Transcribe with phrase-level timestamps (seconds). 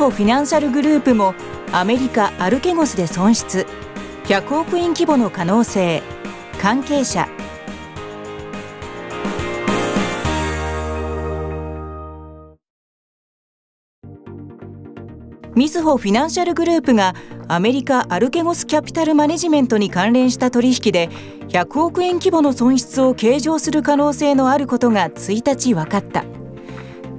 [0.00, 1.34] ホフィナンシャルグループも
[1.72, 3.66] アメリカアルケゴスで損失。
[4.24, 6.02] 100億円規模の可能性。
[6.58, 7.28] 関係者。
[15.54, 17.14] みずほフィナンシャルグループが
[17.48, 21.10] アメリカアルケゴスキャピタルマネジメントに関連した取引で
[21.48, 26.39] 100億円規模の損失を計上する可能性のあることが1日分かった。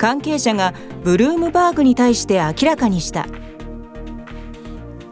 [0.02, 0.74] 関係者が
[1.04, 3.28] ブルームバーグに対して明らかにした。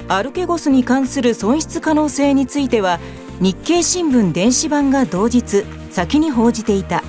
[0.07, 2.99] アルケゴスに関する損失可能性については
[3.39, 7.03] 日経新聞電子版が同日先に報じていた。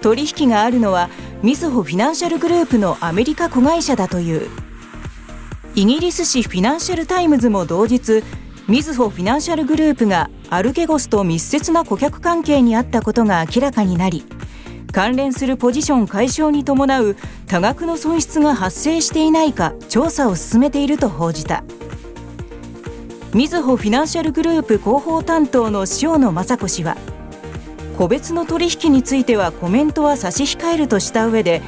[0.00, 1.10] 取引があるのは
[1.42, 4.48] みずほフィナンシャルグループのアメリカ子会社だという。
[5.74, 8.22] イギリス紙フィナンシャル・タイムズも同日
[8.68, 14.24] みずほフィナンシャルグループがアルケゴスと密接な顧客関係にあったことが明らかになり
[14.92, 21.64] 関連するポジション解消に伴う多額の損失が発生していないか調査を進めていると報じた。
[23.32, 26.96] みずほフィナンシャルグループ広報担当の塩野雅子氏は
[27.96, 31.62] 個別の取引についてはコメントは差し控えるとした上で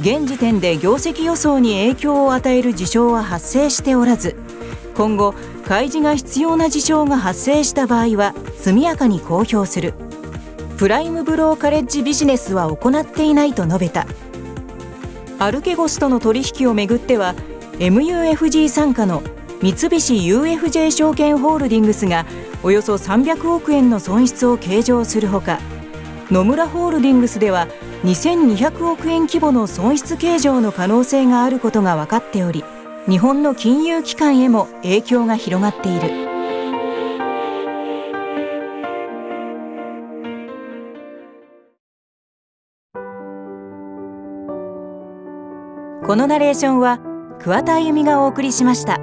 [0.00, 4.36] 現時点で業績予想に影響を与える事象は発生しておらず
[4.94, 5.34] 今後
[5.66, 8.32] 開示が必要な事象が発生した場合は
[8.62, 10.09] 速やかに公表する。
[10.80, 14.06] プライムブローカレッジビジネスは行っていないと述べた。
[15.38, 17.34] アルケゴスとの取引をめぐっては
[17.78, 19.22] MUFG 傘下の
[19.60, 22.24] 三菱 UFJ 証券ホールディングスが
[22.62, 25.60] およそ300億円の損失を計上するほか
[26.30, 27.68] 野村ホールディングスでは
[28.04, 32.64] 2200億円規模の損失計上の可能性があることが分かっており
[33.06, 36.29] 日本の金融機関へも影響が広がっている。
[46.06, 46.98] このナレーションは
[47.40, 48.98] 桑田あゆみがお送りしました。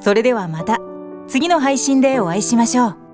[0.00, 0.78] それではまた
[1.26, 3.05] 次の配信でお会いしましょう。